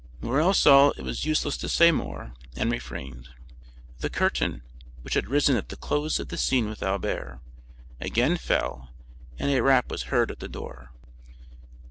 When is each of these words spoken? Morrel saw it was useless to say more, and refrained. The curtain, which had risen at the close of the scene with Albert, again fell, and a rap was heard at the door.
Morrel 0.19 0.51
saw 0.55 0.89
it 0.97 1.03
was 1.03 1.25
useless 1.27 1.55
to 1.57 1.69
say 1.69 1.91
more, 1.91 2.33
and 2.55 2.71
refrained. 2.71 3.29
The 3.99 4.09
curtain, 4.09 4.63
which 5.03 5.13
had 5.13 5.27
risen 5.29 5.55
at 5.57 5.69
the 5.69 5.75
close 5.75 6.19
of 6.19 6.29
the 6.29 6.39
scene 6.39 6.67
with 6.67 6.81
Albert, 6.81 7.39
again 7.99 8.37
fell, 8.37 8.89
and 9.37 9.51
a 9.51 9.61
rap 9.61 9.91
was 9.91 10.05
heard 10.09 10.31
at 10.31 10.39
the 10.39 10.49
door. 10.49 10.89